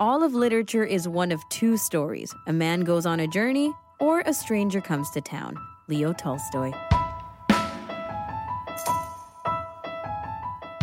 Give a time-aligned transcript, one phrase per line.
[0.00, 4.24] All of literature is one of two stories a man goes on a journey, or
[4.26, 5.56] a stranger comes to town.
[5.86, 6.72] Leo Tolstoy.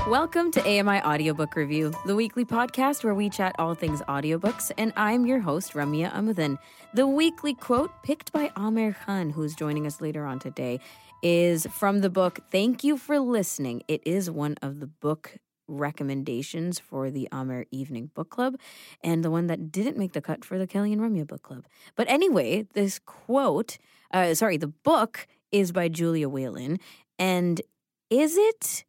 [0.08, 4.94] Welcome to AMI Audiobook Review, the weekly podcast where we chat all things audiobooks, and
[4.96, 6.58] I'm your host, Ramya Amuthan.
[6.94, 10.80] The weekly quote, picked by Aamer Khan, who's joining us later on today,
[11.22, 13.84] is from the book Thank You for Listening.
[13.90, 15.38] It is one of the book
[15.72, 18.60] recommendations for the Aamer Evening Book Club
[19.04, 21.66] and the one that didn't make the cut for the Kelly and Ramya Book Club.
[21.96, 23.78] But anyway, this quote,
[24.12, 26.80] uh, sorry, the book is by Julia Whelan.
[27.18, 27.62] And
[28.10, 28.86] is it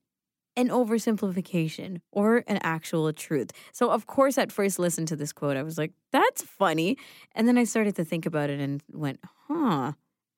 [0.57, 3.51] an oversimplification or an actual truth?
[3.73, 6.99] So, of course, at first listen to this quote, I was like, that's funny.
[7.35, 9.93] And then I started to think about it and went, huh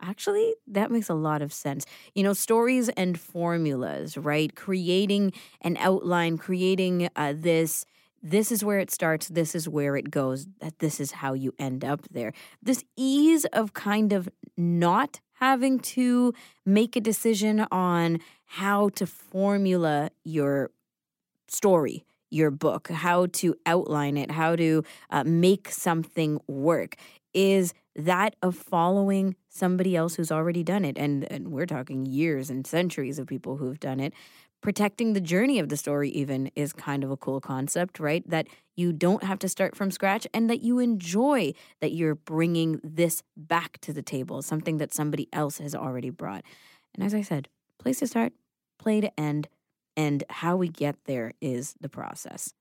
[0.07, 1.87] Actually, that makes a lot of sense.
[2.15, 4.55] You know, stories and formulas, right?
[4.55, 7.87] Creating an outline, creating uh, this.
[8.23, 9.29] This is where it starts.
[9.29, 10.47] This is where it goes.
[10.61, 12.33] That this is how you end up there.
[12.63, 16.35] This ease of kind of not having to
[16.67, 20.71] make a decision on how to formula your
[21.49, 26.97] story, your book, how to outline it, how to uh, make something work
[27.35, 30.99] is that of following somebody else who's already done it.
[30.99, 34.13] And, and we're talking years and centuries of people who've done it.
[34.61, 38.29] Protecting the journey of the story, even, is kind of a cool concept, right?
[38.29, 42.81] That you don't have to start from scratch and that you enjoy that you're bringing
[42.83, 46.45] this back to the table, something that somebody else has already brought.
[46.95, 48.33] And as I said, place to start,
[48.79, 49.49] play to end,
[49.97, 52.55] and how we get there is the process.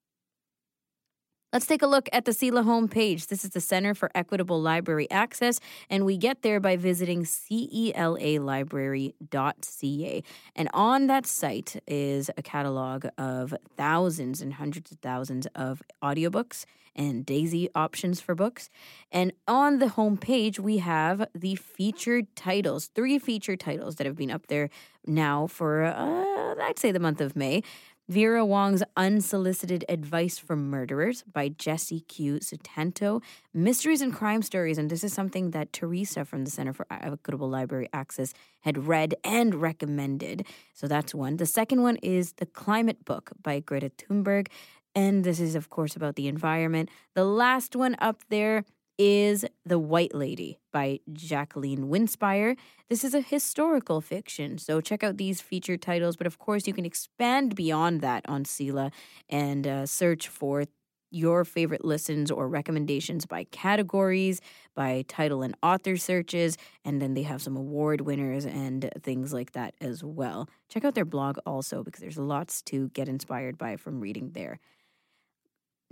[1.54, 3.28] Let's take a look at the CELA homepage.
[3.28, 10.24] This is the Center for Equitable Library Access, and we get there by visiting celalibrary.ca.
[10.56, 16.66] And on that site is a catalog of thousands and hundreds of thousands of audiobooks
[16.96, 18.72] and Daisy options for books.
[19.12, 24.32] And on the homepage, we have the featured titles, three featured titles that have been
[24.32, 24.72] up there
[25.06, 27.62] now for, uh, I'd say, the month of May.
[28.10, 32.40] Vera Wong's Unsolicited Advice from Murderers by Jesse Q.
[32.40, 33.24] Sutanto.
[33.54, 34.78] Mysteries and Crime Stories.
[34.78, 39.16] And this is something that Teresa from the Center for Equitable Library Access had read
[39.24, 40.46] and recommended.
[40.74, 41.38] So that's one.
[41.38, 44.48] The second one is The Climate Book by Greta Thunberg.
[44.94, 46.90] And this is, of course, about the environment.
[47.14, 48.66] The last one up there
[48.98, 52.58] is The White Lady by Jacqueline Winspear.
[52.90, 56.16] This is a historical fiction, so check out these featured titles.
[56.16, 58.92] But of course, you can expand beyond that on CELA
[59.30, 60.66] and uh, search for
[61.14, 64.42] your favorite listens or recommendations by categories,
[64.76, 69.52] by title and author searches, and then they have some award winners and things like
[69.52, 70.50] that as well.
[70.70, 74.60] Check out their blog also because there's lots to get inspired by from reading there.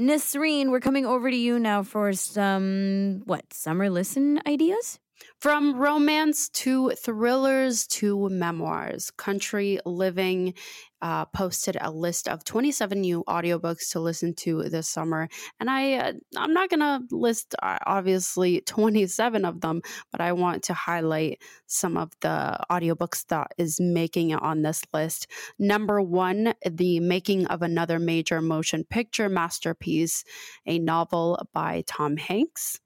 [0.01, 4.97] Nasreen, we're coming over to you now for some, what, summer listen ideas?
[5.39, 10.53] From romance to thrillers to memoirs, Country Living
[11.01, 15.27] uh, posted a list of 27 new audiobooks to listen to this summer.
[15.59, 19.81] And I, uh, I'm not to list, uh, obviously, 27 of them,
[20.11, 24.83] but I want to highlight some of the audiobooks that is making it on this
[24.93, 25.27] list.
[25.57, 30.23] Number one, The Making of Another Major Motion Picture Masterpiece,
[30.65, 32.79] a novel by Tom Hanks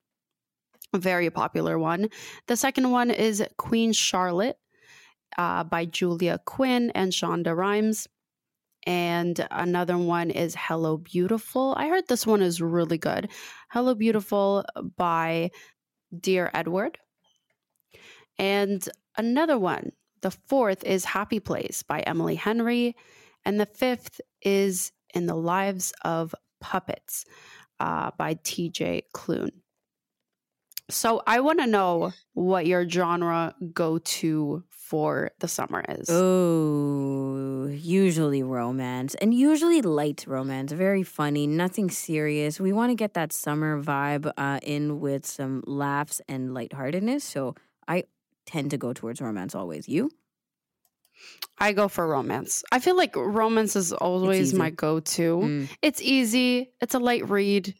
[0.97, 2.09] very popular one.
[2.47, 4.57] The second one is Queen Charlotte
[5.37, 8.07] uh, by Julia Quinn and Shonda Rhimes.
[8.87, 11.73] And another one is Hello Beautiful.
[11.75, 13.29] I heard this one is really good.
[13.69, 14.63] Hello Beautiful
[14.95, 15.49] by
[16.17, 16.99] Dear Edward.
[18.37, 19.91] And another one,
[20.21, 22.95] the fourth is Happy Place by Emily Henry.
[23.43, 27.25] And the fifth is In the Lives of Puppets
[27.79, 29.51] uh, by TJ Klune.
[30.89, 36.07] So I want to know what your genre go to for the summer is.
[36.11, 42.59] Oh, usually romance and usually light romance, very funny, nothing serious.
[42.59, 47.23] We want to get that summer vibe uh, in with some laughs and lightheartedness.
[47.23, 47.55] So
[47.87, 48.03] I
[48.45, 49.89] tend to go towards romance always.
[49.89, 50.11] You?
[51.57, 52.63] I go for romance.
[52.71, 55.37] I feel like romance is always my go to.
[55.37, 55.69] Mm.
[55.81, 57.73] It's easy, it's a light read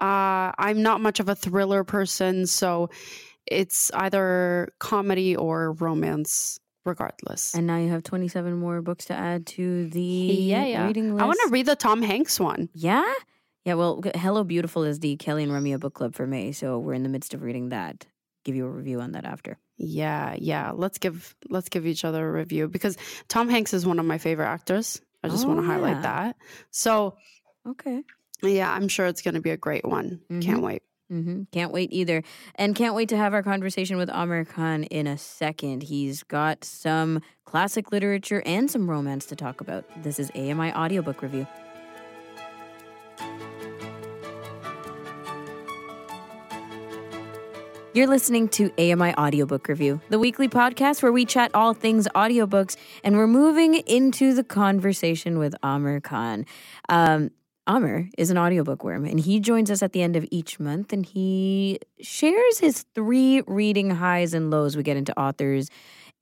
[0.00, 2.90] uh, I'm not much of a thriller person, so
[3.46, 7.54] it's either comedy or romance regardless.
[7.54, 10.86] And now you have 27 more books to add to the yeah, yeah.
[10.86, 11.22] reading list.
[11.22, 12.68] I want to read the Tom Hanks one.
[12.72, 13.12] Yeah?
[13.64, 16.94] Yeah, well, Hello Beautiful is the Kelly and Ramya book club for May, so we're
[16.94, 18.06] in the midst of reading that.
[18.44, 19.58] Give you a review on that after.
[19.76, 20.70] Yeah, yeah.
[20.74, 22.96] Let's give let's give each other a review because
[23.28, 25.00] Tom Hanks is one of my favorite actors.
[25.22, 26.36] I just oh, want to highlight that.
[26.70, 27.16] So,
[27.66, 28.04] okay
[28.42, 30.20] Yeah, I'm sure it's going to be a great one.
[30.30, 30.40] Mm-hmm.
[30.40, 30.82] Can't wait.
[31.12, 31.44] Mm-hmm.
[31.52, 32.22] Can't wait either.
[32.54, 35.84] And can't wait to have our conversation with Aamer Khan in a second.
[35.84, 39.84] He's got some classic literature and some romance to talk about.
[40.02, 41.46] This is AMI Audiobook Review.
[47.94, 52.76] You're listening to AMI Audiobook Review, the weekly podcast where we chat all things audiobooks,
[53.02, 56.44] and we're moving into the conversation with Aamer Khan.
[56.88, 57.30] Um,
[57.68, 60.92] Aamer is an audiobook worm, and he joins us at the end of each month,
[60.92, 64.76] and he shares his three reading highs and lows.
[64.76, 65.68] We get into authors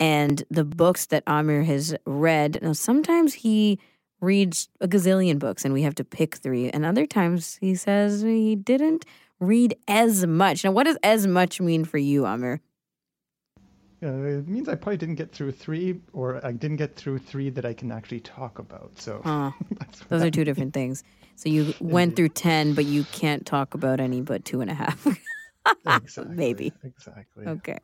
[0.01, 2.59] and the books that Aamer has read.
[2.61, 3.79] Now, sometimes he
[4.21, 8.23] reads a gazillion books, and we have to pick three, and other times he says
[8.23, 9.05] he didn't
[9.39, 10.65] read as much.
[10.65, 12.59] Now, what does as much mean for you, Aamer?
[14.03, 17.51] Uh, it means I probably didn't get through three, or I didn't get through three
[17.51, 18.99] that I can actually talk about.
[18.99, 19.53] So uh,
[20.09, 21.03] those are two different things.
[21.37, 24.75] So you went through 10, but you can't talk about any but two and a
[24.75, 25.07] half.
[25.87, 26.73] exactly, Maybe.
[26.83, 27.47] Exactly.
[27.47, 27.79] Okay.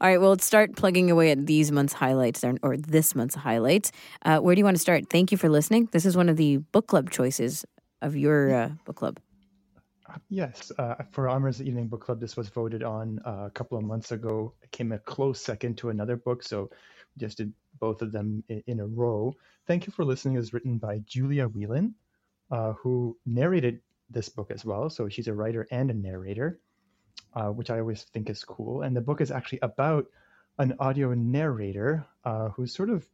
[0.00, 0.20] All right.
[0.20, 3.90] Well, let's start plugging away at these month's highlights or, this month's highlights.
[4.24, 5.10] Uh, where do you want to start?
[5.10, 5.88] Thank you for listening.
[5.92, 7.64] This is one of the book club choices
[8.02, 9.18] of your uh, book club.
[10.30, 13.84] Yes, uh, for Aamer's Evening Book Club, this was voted on uh, a couple of
[13.84, 14.54] months ago.
[14.62, 18.42] It came a close second to another book, so we just did both of them
[18.48, 19.34] in, in a row.
[19.66, 21.94] Thank you for listening is written by Julia Whelan
[22.50, 23.80] uh, who narrated
[24.10, 24.90] this book as well.
[24.90, 26.60] So she's a writer and a narrator,
[27.34, 28.82] uh, which I always think is cool.
[28.82, 30.06] And the book is actually about
[30.58, 33.06] an audio narrator uh, who's sort of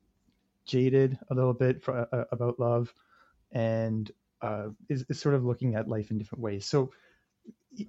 [0.65, 2.93] jaded a little bit for, uh, about love
[3.53, 4.11] and
[4.41, 6.67] uh, is, is, sort of looking at life in different ways.
[6.67, 6.91] So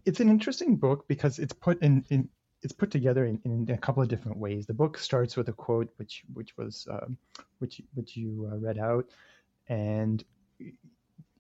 [0.06, 2.30] it's an interesting book because it's put in, in
[2.62, 4.66] it's put together in, in, a couple of different ways.
[4.66, 7.18] The book starts with a quote, which which was um,
[7.60, 9.06] which which you uh, read out,
[9.68, 10.24] and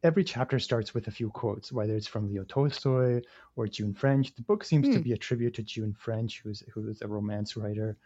[0.05, 3.21] every chapter starts with a few quotes, whether it's from Leo Tolstoy
[3.55, 4.33] or June French.
[4.35, 4.91] The book seems mm.
[4.91, 5.03] to hmm.
[5.03, 7.97] be a tribute to June French, who's who's a romance writer,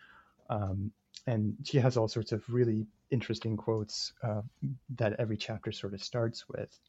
[0.49, 0.91] um,
[1.27, 4.41] and she has all sorts of really interesting quotes uh,
[4.95, 6.79] that every chapter sort of starts with.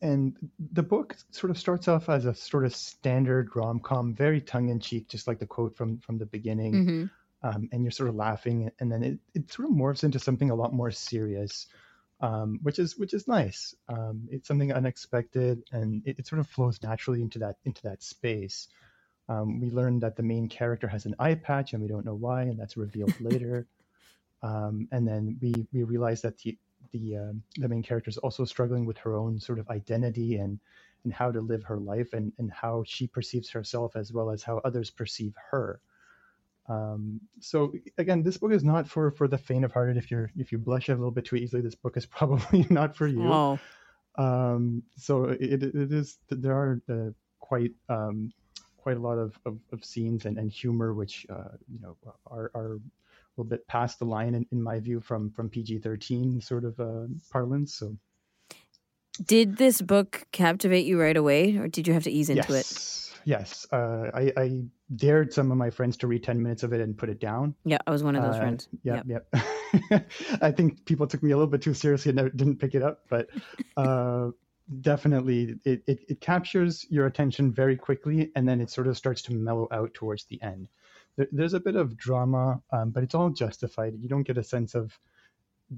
[0.00, 0.34] And
[0.72, 4.70] the book sort of starts off as a sort of standard rom com, very tongue
[4.70, 6.72] in cheek, just like the quote from from the beginning.
[6.74, 7.04] Mm-hmm.
[7.44, 10.50] Um, and you're sort of laughing, and then it, it sort of morphs into something
[10.50, 11.66] a lot more serious
[12.22, 13.74] um, which is which is nice.
[13.88, 18.02] Um, it's something unexpected, and it, it, sort of flows naturally into that into that
[18.02, 18.68] space.
[19.28, 22.14] Um, we learn that the main character has an eye patch, and we don't know
[22.14, 23.66] why, and that's revealed later.
[24.42, 26.56] Um, and then we we realize that the
[26.92, 30.60] the uh, the main character is also struggling with her own sort of identity and
[31.02, 34.44] and how to live her life and and how she perceives herself as well as
[34.44, 35.80] how others perceive her.
[36.68, 39.96] Um, so again, this book is not for for the faint of hearted.
[39.96, 42.96] If you're if you blush a little bit too easily, this book is probably not
[42.96, 43.24] for you.
[43.24, 43.58] Oh.
[44.16, 47.10] Um, so it, it is there are uh,
[47.40, 48.32] quite um,
[48.76, 52.50] quite a lot of, of, of, scenes and, and humor which uh, you know are,
[52.54, 52.80] are a
[53.36, 56.78] little bit past the line in, in my view from from PG thirteen sort of
[56.78, 57.74] uh, parlance.
[57.74, 57.96] So.
[59.22, 63.10] Did this book captivate you right away, or did you have to ease into yes.
[63.10, 63.11] it?
[63.24, 63.66] Yes.
[63.72, 64.62] Uh, I, I,
[64.94, 67.54] dared some of my friends to read 10 minutes of it and put it down.
[67.64, 68.68] Yeah, I was one of those uh, friends.
[68.82, 69.26] Yeah, yep.
[69.32, 70.08] yep.
[70.42, 73.00] I think people took me a little bit too seriously and didn't pick it up,
[73.08, 73.28] but
[73.76, 74.30] uh,
[74.80, 79.22] definitely it, it, it, captures your attention very quickly and then it sort of starts
[79.22, 80.68] to mellow out towards the end.
[81.16, 83.94] There, there's a bit of drama, um, but it's all justified.
[83.98, 84.98] You don't get a sense of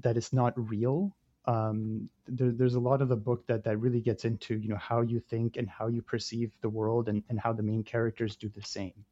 [0.01, 1.15] that it's not real
[1.47, 4.77] um, there, there's a lot of the book that that really gets into you know
[4.77, 8.35] how you think and how you perceive the world and, and how the main characters
[8.35, 9.05] do the same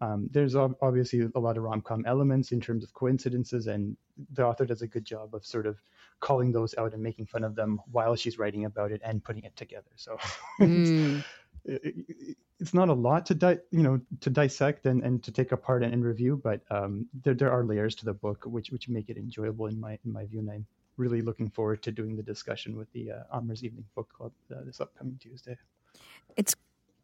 [0.00, 3.96] um, there's obviously a lot of rom-com elements in terms of coincidences and
[4.32, 5.78] the author does a good job of sort of
[6.20, 9.44] calling those out and making fun of them while she's writing about it and putting
[9.44, 10.16] it together so
[10.60, 11.24] mm.
[11.64, 15.52] it's, it's, not a lot to di- you know to dissect and, and to take
[15.52, 18.88] apart and, and review but um, there, there are layers to the book which which
[18.88, 22.16] make it enjoyable in my in my view and I'm really looking forward to doing
[22.16, 25.56] the discussion with the uh, Aamer's Evening Book Club uh, this upcoming Tuesday.
[26.36, 26.54] It's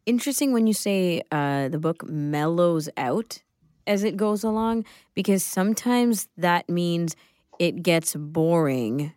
[0.05, 3.41] interesting when you say uh, the book mellows out
[3.87, 7.15] as it goes along, because sometimes that means
[7.59, 9.13] it gets boring.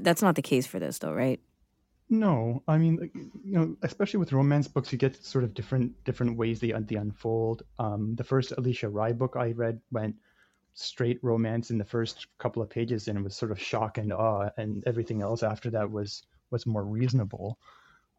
[0.00, 1.40] That's not the case for this, though, right?
[2.10, 3.10] No, I mean,
[3.44, 6.96] you know, especially with romance books, you get sort of different different ways they they
[6.96, 7.62] unfold.
[7.78, 10.16] Um, the first Alisha Rai book I read went
[10.74, 14.12] straight romance in the first couple of pages and it was sort of shock and
[14.12, 17.58] awe and everything else after that was was more reasonable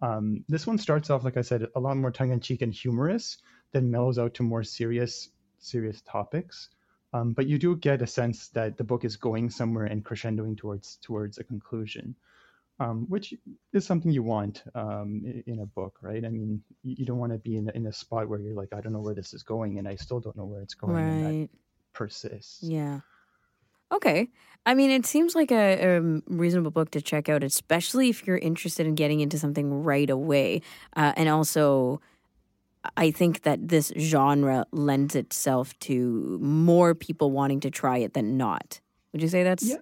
[0.01, 3.37] um, this one starts off like i said a lot more tongue-in-cheek and humorous
[3.73, 6.69] then mellows out to more serious serious topics
[7.13, 10.57] um, but you do get a sense that the book is going somewhere and crescendoing
[10.57, 12.15] towards towards a conclusion
[12.79, 13.33] um, which
[13.71, 16.25] is something you want um, in a book, right?
[16.25, 18.81] I mean, you don't want to be in, in a spot where you're like, I
[18.81, 21.49] don't know where this is going, and I still don't know where it's going, right.
[21.95, 22.61] Persists.
[22.61, 22.99] Yeah.
[23.91, 24.29] Okay.
[24.65, 28.37] I mean, it seems like a, a, reasonable book to check out, especially if you're
[28.37, 30.61] interested in getting into something right away.
[30.95, 32.01] Uh, and also,
[32.97, 38.37] I think that this genre lends itself to more people wanting to try it than
[38.37, 38.81] not.
[39.13, 39.77] Would you say that's yeah.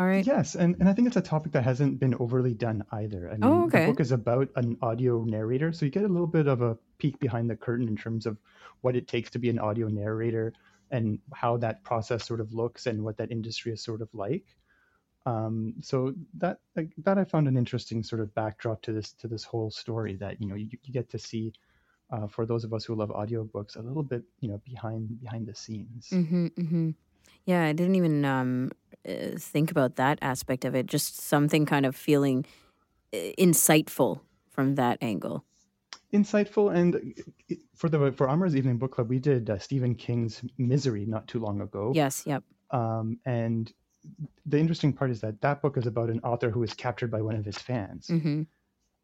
[0.00, 0.26] all right?
[0.26, 3.28] Yes, and, and I think it's a topic that hasn't been overly done either.
[3.28, 3.86] I mean, oh, okay.
[3.86, 6.76] the book is about an audio narrator, so you get a little bit of a
[6.98, 8.36] peek behind the curtain in terms of
[8.80, 10.52] what it takes to be an audio narrator
[10.94, 14.46] and how that process sort of looks and what that industry is sort of like.
[15.26, 16.58] Um, so that
[16.98, 20.40] that I found an interesting sort of backdrop to this to this whole story that
[20.40, 21.52] you know you, you get to see
[22.12, 25.46] uh, for those of us who love audiobooks a little bit you know behind behind
[25.46, 26.08] the scenes.
[26.12, 26.90] Mm-hmm, mm-hmm.
[27.46, 28.70] Yeah, I didn't even um,
[29.08, 30.86] uh, think about that aspect of it.
[30.86, 32.44] Just something kind of feeling
[33.12, 34.20] uh, insightful
[34.50, 35.44] from that angle
[36.14, 37.14] insightful and
[37.74, 41.40] for the for Aamer's Evening Book Club, we did uh, Stephen King's Misery not too
[41.40, 41.92] long ago.
[41.94, 42.42] Yes, yep.
[42.70, 43.72] Um, and
[44.46, 47.20] the interesting part is that that book is about an author who is captured by
[47.20, 48.08] one of his fans.
[48.08, 48.42] Mm-hmm.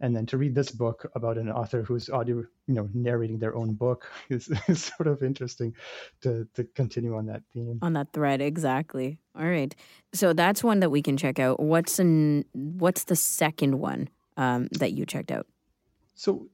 [0.02, 3.54] And then to read this book about an author who's audio, you know, narrating their
[3.54, 5.74] own book is, is sort of interesting
[6.22, 7.80] to to continue on that theme.
[7.82, 9.18] On that thread, exactly.
[9.38, 9.74] All right.
[10.14, 11.60] So that's one that we can check out.
[11.60, 15.46] What's an what's the second one um, that you checked out?
[16.20, 16.50] So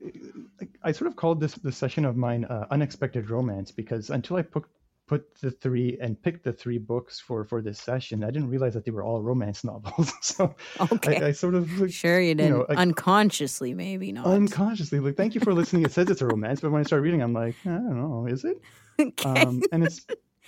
[0.85, 4.43] I sort of called this the session of mine uh, unexpected romance because until I
[4.43, 4.63] put
[5.09, 8.75] put the three and picked the three books for for this session, I didn't realize
[8.75, 10.13] that they were all romance novels.
[10.21, 10.55] so
[10.93, 15.01] okay, I, I sort of like, sure you didn't you know, unconsciously maybe not unconsciously
[15.01, 15.83] like thank you for listening.
[15.85, 18.27] It says it's a romance, but when I start reading, I'm like I don't know,
[18.29, 18.63] is it?
[18.99, 19.29] Okay.
[19.29, 20.07] Um, and it's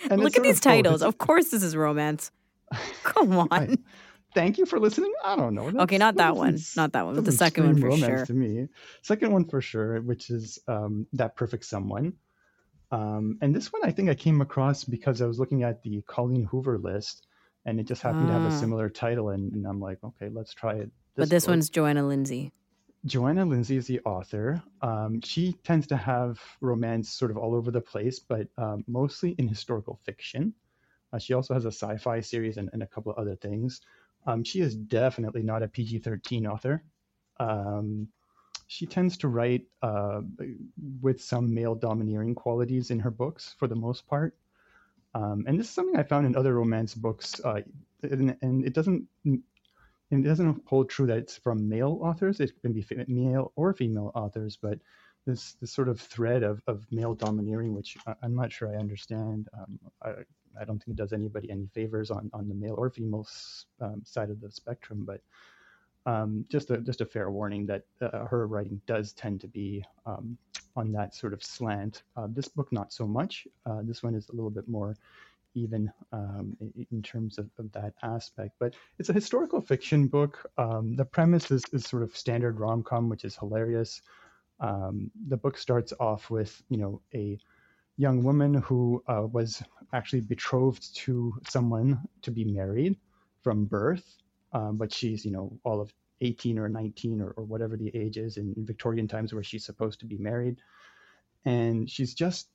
[0.08, 1.02] and look it's at these titles.
[1.02, 2.30] Of course, this is romance.
[3.02, 3.48] Come on.
[3.50, 3.76] I,
[4.34, 5.12] thank you for listening.
[5.24, 5.70] I don't know.
[5.70, 6.58] That's, okay, not that one.
[6.76, 7.14] Not that one.
[7.14, 8.26] But the second one for sure.
[8.26, 8.68] To me,
[9.02, 12.14] second one for sure, which is um, that perfect someone.
[12.90, 16.02] Um, and this one, I think I came across because I was looking at the
[16.06, 17.26] Colleen Hoover list,
[17.66, 18.28] and it just happened ah.
[18.28, 18.58] to have a ah.
[18.58, 20.90] similar title, and, and, I'm like, okay, let's try it.
[21.14, 21.52] This but this book.
[21.52, 22.50] one's Johanna Lindsey.
[23.04, 24.62] Johanna Lindsey is the author.
[24.82, 29.32] Um, she tends to have romance sort of all over the place, but um, mostly
[29.32, 30.54] in historical fiction.
[31.12, 33.80] Uh, she also has a sci-fi series and, and, a couple of other things.
[34.28, 36.84] Um, she is definitely not a PG 13 author.
[37.40, 38.08] Um,
[38.66, 40.20] she tends to write uh,
[41.00, 44.36] with some male domineering qualities in her books for the most part.
[45.14, 47.62] Um, and this is something I found in other romance books, uh,
[48.02, 52.40] and, and, it doesn't it doesn't hold true that it's from male authors.
[52.40, 54.78] It can be male or female authors, but
[55.26, 58.78] this this sort of thread of, of male domineering, which I, am not sure I
[58.78, 59.48] understand.
[59.58, 60.10] Um, I,
[60.60, 63.26] I don't think it does anybody any favors on, on the male or female
[63.80, 65.20] um, side of the spectrum, but
[66.06, 69.84] um, just a just a fair warning that uh, her writing does tend to be
[70.06, 70.38] um,
[70.76, 72.02] on that sort of slant.
[72.16, 73.46] Uh, this book, not so much.
[73.66, 74.96] Uh, this one is a little bit more
[75.54, 76.56] even um,
[76.92, 78.52] in, terms of, of, that aspect.
[78.60, 80.48] But it's a historical fiction book.
[80.56, 84.02] Um, the premise is, is sort of standard rom com, which is hilarious.
[84.60, 87.38] Um, the book starts off with you know a
[87.98, 89.62] young woman who uh, was
[89.92, 92.96] actually betrothed to someone to be married
[93.42, 94.16] from birth,
[94.52, 98.16] um, but she's you know all of 18 or 19 or, or whatever the age
[98.16, 100.56] is in, Victorian times where she's supposed to be married,
[101.44, 102.48] and she's just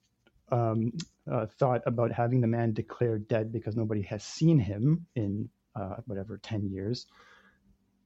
[0.51, 0.93] um,
[1.31, 5.95] uh, thought about having the man declared dead because nobody has seen him in uh,
[6.05, 7.05] whatever 10 years.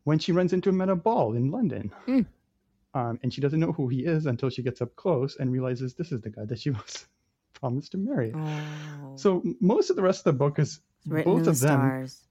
[0.06, 1.92] When she runs into him at a ball in London.
[2.08, 2.26] Mm.
[2.94, 5.94] Um, and she doesn't know who he is until she gets up close and realizes
[5.94, 7.06] this is the guy that she was
[7.60, 8.34] promised to marry.
[8.36, 9.14] Oh.
[9.16, 12.24] So most of the rest of the book is both of them stars.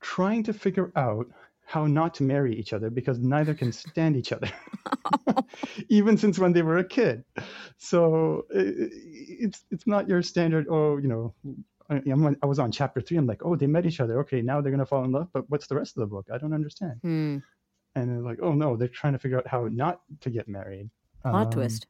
[0.00, 1.26] trying to figure out
[1.66, 4.48] how not to marry each other because neither can stand each other,
[5.88, 7.24] even since when they were a kid.
[7.76, 10.66] So it's it's not your standard.
[10.70, 11.34] Oh, you know,
[11.90, 12.00] I,
[12.42, 13.16] I was on chapter three.
[13.16, 14.20] I'm like, oh, they met each other.
[14.20, 15.28] Okay, now they're gonna fall in love.
[15.32, 16.26] But what's the rest of the book?
[16.32, 17.00] I don't understand.
[17.02, 17.38] Hmm.
[17.96, 20.90] And they're like, oh no, they're trying to figure out how not to get married.
[21.22, 21.86] Plot um, twist.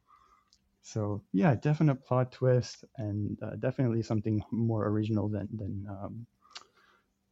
[0.87, 6.25] So yeah, definite plot twist, and uh, definitely something more original than than um,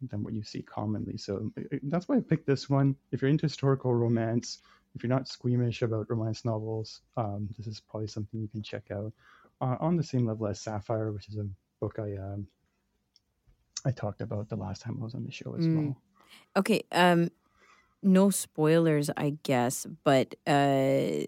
[0.09, 1.15] than what you see commonly.
[1.15, 1.49] So
[1.83, 2.97] that's why I picked this one.
[3.13, 4.59] If you're into historical romance,
[4.93, 8.91] if you're not squeamish about romance novels, um, this is probably something you can check
[8.91, 9.13] out.
[9.61, 11.47] Uh, on the same level as Sapphire, which is a
[11.79, 12.47] book I um,
[13.85, 15.75] I talked about the last time I was on the show as mm.
[15.77, 15.97] well.
[16.57, 17.29] Okay, um,
[18.03, 21.23] no spoilers, I guess, but uh,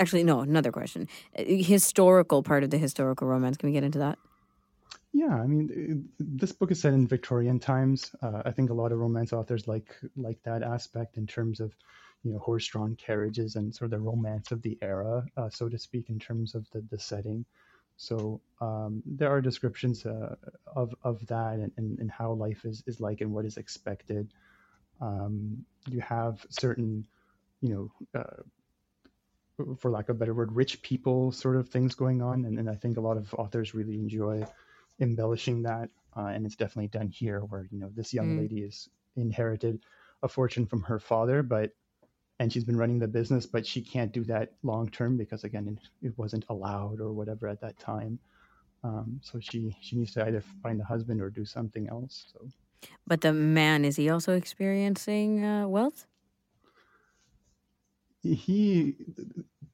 [0.00, 1.06] Actually, no, another question.
[1.38, 3.58] Uh, historical part of the historical romance.
[3.58, 4.18] Can we get into that?
[5.12, 8.10] Yeah, I mean, this book is set in Victorian times.
[8.22, 11.74] Uh, I think a lot of romance authors like like that aspect in terms of,
[12.22, 15.78] you know, horse-drawn carriages and sort of the romance of the era, uh, so to
[15.78, 17.44] speak, in terms of the, the setting.
[17.96, 20.36] So um, there are descriptions uh,
[20.74, 24.32] of of that and, and, and, how life is, is like and what is expected.
[25.02, 27.06] Um, you have certain,
[27.60, 27.68] you
[28.14, 28.42] know, uh,
[29.78, 32.68] for lack of a better word, rich people sort of things going on, and, and
[32.68, 34.44] I think a lot of authors really enjoy
[35.00, 38.40] embellishing that, uh, and it's definitely done here, where you know this young mm.
[38.40, 39.80] lady has inherited
[40.22, 41.72] a fortune from her father, but
[42.38, 45.78] and she's been running the business, but she can't do that long term because again,
[46.02, 48.18] it wasn't allowed or whatever at that time.
[48.82, 52.32] Um, so she she needs to either find a husband or do something else.
[52.32, 52.48] So,
[53.06, 56.06] but the man is he also experiencing uh, wealth?
[58.22, 58.96] He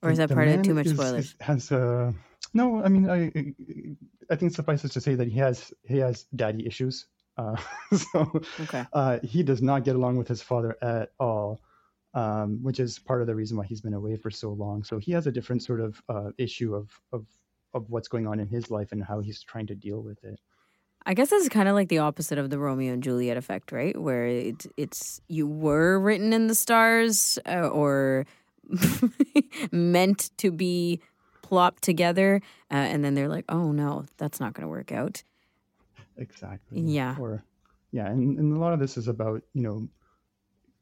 [0.03, 1.35] or is that part of too much spoilers?
[1.41, 2.13] has uh,
[2.55, 2.83] no.
[2.83, 7.07] I mean, I I think suffices to say that he has he has daddy issues.
[7.37, 7.57] Uh,
[7.93, 8.87] so okay.
[8.93, 11.61] uh, he does not get along with his father at all,
[12.15, 14.83] um, which is part of the reason why he's been away for so long.
[14.85, 17.27] So he has a different sort of uh, issue of, of
[17.75, 20.41] of what's going on in his life and how he's trying to deal with it.
[21.07, 23.71] I guess this is kind of like the opposite of the Romeo and Juliet effect,
[23.71, 23.97] right?
[23.99, 28.27] Where it's it's you were written in the stars uh, or
[29.71, 31.01] meant to be
[31.43, 35.23] plopped together, uh, and then they're like, "Oh no, that's not going to work out."
[36.17, 36.81] Exactly.
[36.81, 37.15] Yeah.
[37.21, 37.45] Or
[37.93, 39.89] yeah, and, and a lot of this is about you know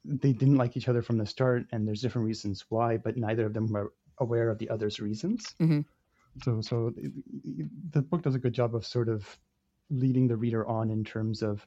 [0.06, 3.44] they didn't like each other from the start, and there's different reasons why, but neither
[3.44, 5.54] of them were aware of the other's reasons.
[5.60, 5.80] Mm-hmm.
[6.42, 6.94] So so
[7.90, 9.38] the book does a good job of sort of
[9.94, 11.66] leading the reader on in terms of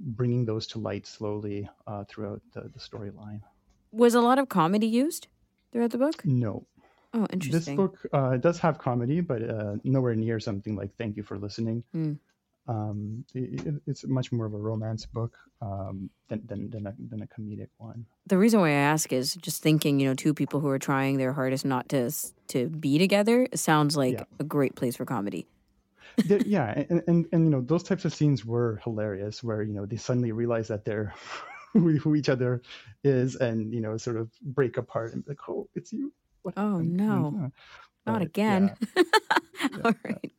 [0.00, 3.40] bringing those to light slowly uh, throughout the, the storyline.
[3.92, 5.28] Was a lot of comedy used
[5.70, 6.24] throughout the book?
[6.24, 6.66] No.
[7.14, 7.76] Oh, interesting.
[7.76, 11.38] This book uh, does have comedy, but uh, nowhere near something like "Thank You for
[11.38, 12.18] Listening." Mm.
[12.68, 17.22] Um, it, it's much more of a romance book um, than than than a, than
[17.22, 18.06] a comedic one.
[18.28, 21.18] The reason why I ask is just thinking, you know, two people who are trying
[21.18, 22.10] their hardest not to
[22.48, 24.24] to be together sounds like yeah.
[24.38, 25.46] a great place for comedy.
[26.24, 29.86] Yeah, and, and and you know those types of scenes were hilarious, where you know
[29.86, 31.14] they suddenly realize that they're
[31.72, 32.62] who each other
[33.04, 36.12] is, and you know sort of break apart and be like, oh, it's you
[36.42, 37.52] what oh no, mm,
[38.06, 38.74] not again.
[38.96, 39.02] Yeah.
[39.84, 40.32] All right.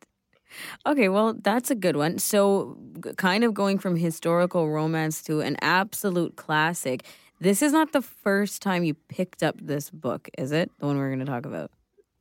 [0.86, 2.18] Okay, well, that's a good one.
[2.18, 2.78] So,
[3.16, 7.04] kind of going from historical romance to an absolute classic.
[7.40, 10.70] This is not the first time you picked up this book, is it?
[10.78, 11.70] The one we're going to talk about.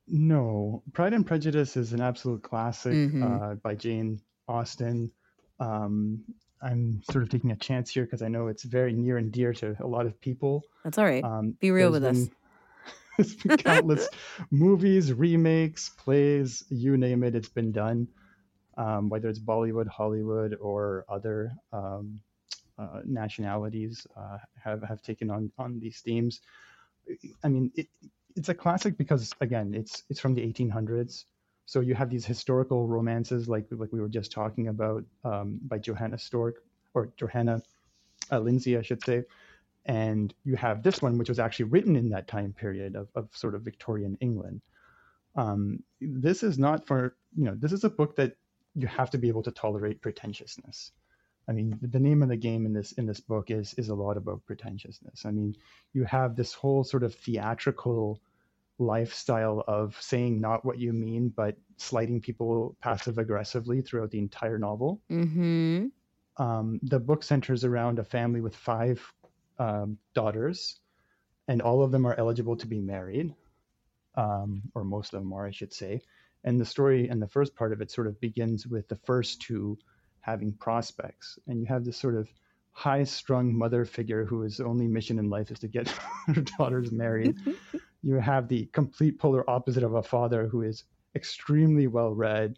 [0.08, 3.24] No, Pride and Prejudice is an absolute classic mm-hmm.
[3.24, 5.12] uh, by Jane Austen.
[5.60, 6.24] Um,
[6.62, 9.54] I'm sort of taking a chance here because I know it's very near and dear
[9.54, 10.63] to a lot of people.
[10.84, 11.24] That's all right.
[11.24, 12.30] Um, Be real with been, us.
[13.18, 14.08] There's been countless
[14.52, 18.08] movies, remakes, plays, you name it, it's been done.
[18.76, 22.20] Um, whether it's Bollywood, Hollywood, or other um,
[22.78, 26.42] uh, nationalities uh, have have taken on on these themes.
[27.44, 27.88] I mean, it,
[28.36, 31.26] it's a classic because again, it's it's from the 1800s.
[31.65, 35.78] So you have these historical romances, like like we were just talking about, um, by
[35.78, 36.56] Johanna Stork
[36.93, 37.62] or Johanna
[38.32, 39.24] uh, Lindsey, I should say,
[39.86, 43.30] and you have this one, which was actually written in that time period of, of
[43.32, 44.62] sort of Victorian England.
[45.36, 48.38] Um, this is not for, you know, this is a book that
[48.76, 50.91] you have to be able to tolerate pretentiousness.
[51.47, 53.95] I mean, the name of the game in this in this book is is a
[53.95, 55.25] lot about pretentiousness.
[55.25, 55.56] I mean,
[55.93, 58.21] you have this whole sort of theatrical
[58.79, 64.58] lifestyle of saying not what you mean, but slighting people passive aggressively throughout the entire
[64.58, 65.01] novel.
[65.12, 65.88] Mm-hmm.
[66.38, 69.01] Um, the book centers around a family with five
[69.60, 70.79] um, daughters,
[71.47, 73.36] and all of them are eligible to be married,
[74.15, 76.01] um, or most of them are, I should say.
[76.43, 79.41] And the story and the first part of it sort of begins with the first
[79.41, 79.77] two
[80.24, 82.30] having prospects, and you have this sort of
[82.72, 85.88] high-strung mother figure whose only mission in life is to get
[86.28, 87.36] her daughters married.
[88.04, 92.58] you have the complete polar opposite of a father who is extremely well read,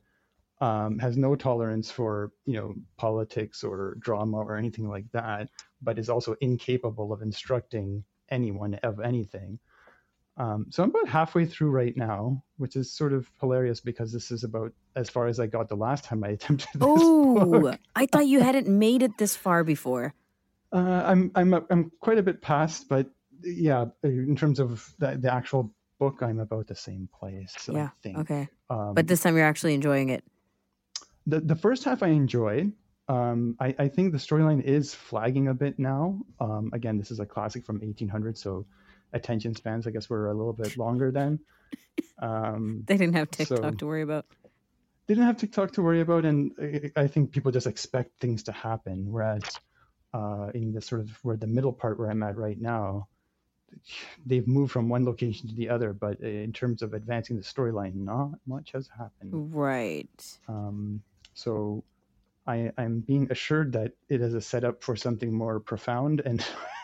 [0.61, 5.49] um, has no tolerance for you know politics or drama or anything like that,
[5.81, 9.59] but is also incapable of instructing anyone of anything.
[10.37, 14.31] Um, so I'm about halfway through right now, which is sort of hilarious because this
[14.31, 16.81] is about as far as I got the last time I attempted this.
[16.81, 20.13] Oh, I thought you hadn't made it this far before.
[20.73, 23.07] Uh, I'm I'm I'm quite a bit past, but
[23.43, 27.53] yeah, in terms of the, the actual book, I'm about the same place.
[27.71, 27.89] Yeah.
[28.05, 28.49] Okay.
[28.69, 30.23] Um, but this time you're actually enjoying it
[31.27, 32.71] the the first half I enjoyed.
[33.07, 36.19] Um, I, I think the storyline is flagging a bit now.
[36.39, 38.65] Um, again, this is a classic from 1800, so
[39.13, 41.39] attention spans, I guess, were a little bit longer then.
[42.19, 44.25] Um, they didn't have TikTok so, to worry about.
[45.07, 48.51] didn't have TikTok to worry about, and I, I think people just expect things to
[48.53, 49.11] happen.
[49.11, 49.43] Whereas
[50.13, 53.07] uh, in the sort of where the middle part where I'm at right now,
[54.25, 57.95] they've moved from one location to the other, but in terms of advancing the storyline,
[57.95, 59.53] not much has happened.
[59.53, 60.37] Right.
[60.47, 61.01] Um,
[61.33, 61.83] so
[62.47, 66.45] I, I'm being assured that it is a setup for something more profound, and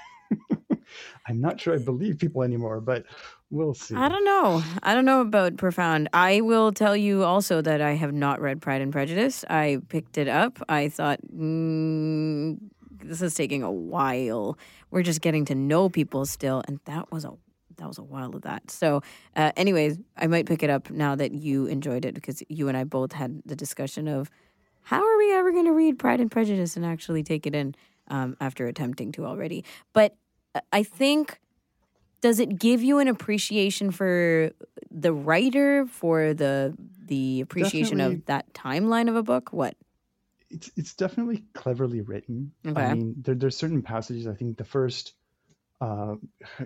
[1.27, 3.05] I'm not sure I believe people anymore, but
[3.49, 3.95] we'll see.
[3.95, 4.63] I don't know.
[4.83, 6.09] I don't know about profound.
[6.13, 9.45] I will tell you also that I have not read Pride and Prejudice.
[9.49, 10.59] I picked it up.
[10.67, 12.57] I thought, mm,
[13.03, 14.57] this is taking a while.
[14.89, 17.31] We're just getting to know people still, and that was a
[17.77, 18.69] that was a while of that.
[18.69, 19.01] So,
[19.35, 22.77] uh, anyways, I might pick it up now that you enjoyed it because you and
[22.77, 24.29] I both had the discussion of
[24.81, 27.75] how are we ever going to read Pride and Prejudice and actually take it in
[28.07, 29.63] um, after attempting to already.
[29.93, 30.15] But
[30.71, 31.39] I think
[32.21, 34.51] does it give you an appreciation for
[34.89, 38.15] the writer for the the appreciation Definitely.
[38.15, 39.51] of that timeline of a book?
[39.51, 39.75] What?
[40.51, 42.51] it's it's definitely cleverly written.
[42.65, 42.81] Okay.
[42.81, 44.27] I mean, there, there's certain passages.
[44.27, 45.13] I think the first,
[45.79, 46.15] uh,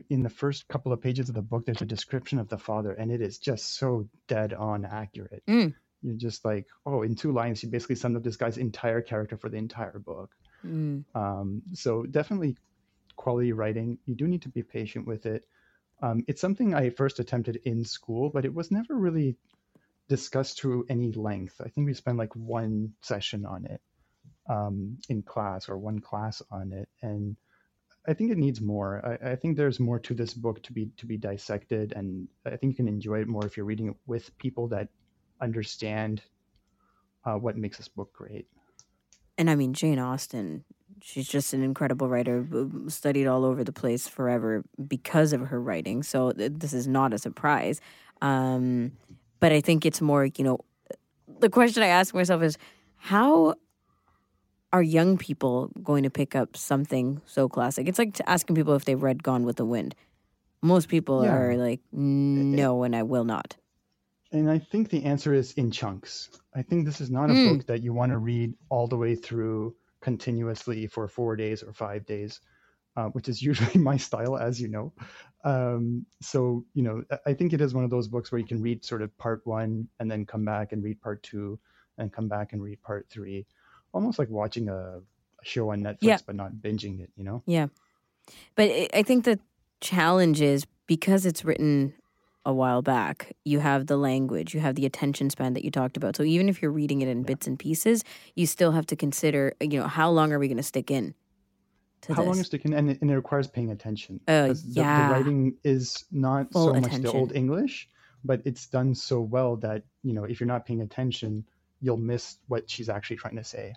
[0.09, 2.91] in the first couple of pages of the book, there's a description of the father,
[2.91, 5.43] and it is just so dead on accurate.
[5.47, 5.73] Mm.
[6.01, 9.37] You're just like, oh, in two lines, you basically summed up this guy's entire character
[9.37, 10.31] for the entire book.
[10.65, 11.03] Mm.
[11.15, 12.57] Um, so definitely
[13.15, 13.97] quality writing.
[14.05, 15.45] You do need to be patient with it.
[16.01, 19.37] Um, it's something I first attempted in school, but it was never really
[20.07, 21.61] discussed to any length.
[21.63, 23.81] I think we spent like one session on it
[24.49, 27.37] um, in class or one class on it, and
[28.07, 29.19] I think it needs more.
[29.23, 32.57] I, I think there's more to this book to be to be dissected, and I
[32.57, 34.89] think you can enjoy it more if you're reading it with people that
[35.41, 36.21] understand
[37.25, 38.47] uh, what makes this book great.
[39.37, 40.63] And I mean, Jane Austen,
[41.05, 42.43] she's just an incredible writer,
[42.87, 46.01] studied all over the place forever because of her writing.
[46.01, 47.79] So th- this is not a surprise.
[48.23, 48.93] Um,
[49.39, 50.57] but I think it's more, you know,
[51.39, 52.57] the question I ask myself is
[52.97, 53.53] how
[54.73, 57.87] are young people going to pick up something so classic?
[57.87, 59.93] It's like to asking people if they've read Gone with the Wind.
[60.63, 61.35] Most people Yeah.
[61.35, 63.55] are like, no, and I will not.
[64.31, 66.31] And I think the answer is in chunks.
[66.55, 67.57] I think this is not a Mm.
[67.57, 69.75] book that you want to read all the way through
[70.09, 72.39] continuously for four days or five days,
[72.95, 74.93] uh, which is usually my style, as you know.
[75.43, 78.61] Um, so, you know, I- think it is one of those books where you can
[78.61, 81.59] read sort of part one and then come back and read part two
[81.97, 83.45] and come back and read part three,
[83.93, 85.01] almost like watching a, a
[85.43, 86.17] show on Netflix, Yeah.
[86.27, 87.41] but not binging it, you know?
[87.47, 87.67] Yeah.
[88.55, 89.39] But I think the
[89.81, 91.93] challenge is because it's written
[92.45, 95.97] a while back, you have the language, you have the attention span that you talked
[95.97, 96.15] about.
[96.15, 98.03] So even if you're reading it in bits and pieces,
[98.35, 101.15] you still have to consider, you know, how long are we going to stick in
[102.01, 102.27] to How this?
[102.27, 102.73] long is sticking?
[102.73, 104.19] And it, and it requires paying attention.
[104.27, 105.07] Oh, 'Cause the, yeah.
[105.07, 107.89] the writing is not Full so much the old English,
[108.23, 111.45] but it's done so well that you know if you're not paying attention,
[111.81, 113.73] you'll miss what she's actually trying to say.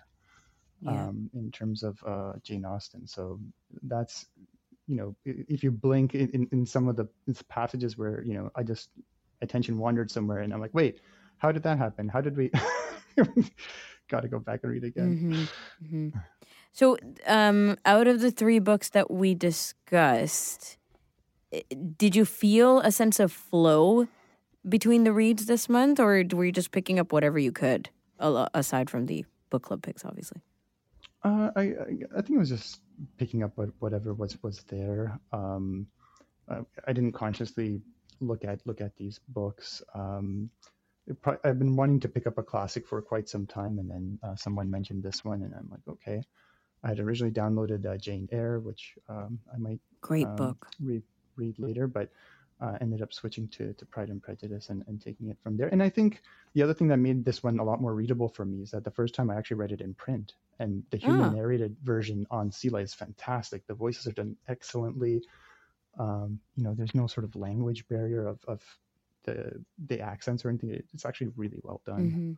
[0.81, 1.07] Yeah.
[1.07, 3.39] Um, in terms of uh, Jane Austen, so
[3.83, 4.27] that's
[4.89, 7.07] you know if you blink in, in, some of the
[7.47, 8.89] passages where you know I just
[9.41, 10.99] attention wandered somewhere and I'm like, wait,
[11.37, 12.09] how did that happen?
[12.09, 12.51] How did we?
[14.09, 15.49] Got to go back and read again.
[15.81, 16.13] Mhm, mhm.
[16.71, 16.97] So,
[17.27, 20.77] um, out of the three books that we discussed,
[21.97, 24.07] did you feel a sense of flow
[24.67, 28.89] between the reads this month, or were you just picking up whatever you could, aside
[28.89, 30.41] from the book club picks, obviously?
[31.23, 31.85] Uh, I, I
[32.17, 32.81] I think it was just
[33.17, 35.19] picking up whatever was was there.
[35.31, 35.87] Um,
[36.47, 37.81] uh, I didn't consciously
[38.19, 39.81] look at look at these books.
[39.93, 40.49] Um,
[41.21, 44.19] pro- I've been wanting to pick up a classic for quite some time, and then
[44.23, 46.21] uh, someone mentioned this one, and I'm like, okay.
[46.81, 50.67] I had originally downloaded uh, Jane Eyre, which um, I might Great um, book.
[50.81, 51.03] read
[51.35, 52.09] read later, but
[52.61, 55.67] uh, ended up switching to, to Pride and Prejudice and, and taking it from there.
[55.67, 56.21] And I think
[56.53, 58.83] the other thing that made this one a lot more readable for me is that
[58.83, 61.35] the first time I actually read it in print, and the human Ah.
[61.35, 63.65] narrated version on CELA is fantastic.
[63.67, 65.21] The voices are done excellently.
[65.97, 68.63] Um, you know, there's no sort of language barrier of, of
[69.23, 70.71] the the accents or anything.
[70.71, 72.09] It's actually really well done.
[72.11, 72.33] hmm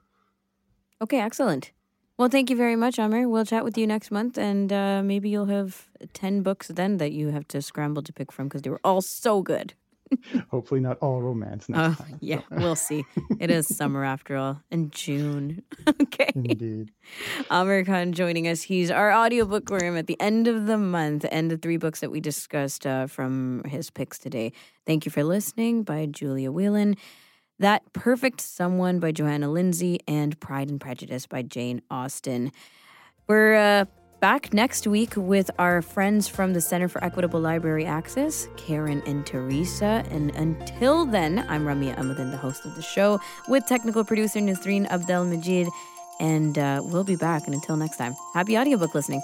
[1.02, 1.72] Okay, excellent.
[2.18, 3.28] Well, thank you very much, Aamer.
[3.30, 7.12] We'll chat with you next month, and uh, maybe you'll have 10 books then that
[7.12, 9.74] you have to scramble to pick from because they were all so good.
[10.50, 12.18] Hopefully, not all romance next Oh, time.
[12.20, 13.06] yeah, we'll see.
[13.40, 15.64] It is summer after all, and June.
[16.02, 16.32] okay.
[16.36, 16.92] Indeed.
[17.50, 18.62] Aamer Khan joining us.
[18.62, 22.12] He's our audiobook room at the end of the month and the three books that
[22.12, 24.52] we discussed uh, from his picks today.
[24.86, 26.96] Thank you for listening by Julia Whelan.
[27.60, 32.52] That Perfect Someone by Johanna Lindsey and Pride and Prejudice by Jane Austen.
[33.28, 33.86] We're uh,
[34.22, 39.26] back next week with our friends from the Center for Equitable Library Access, Karen and
[39.26, 40.06] Teresa.
[40.12, 44.86] And until then, I'm Ramya Amuthan, the host of the show, with technical producer Nasreen
[44.90, 45.68] Abdel Majid.
[46.20, 47.48] And uh, we'll be back.
[47.48, 49.24] And until next time, happy audiobook listening.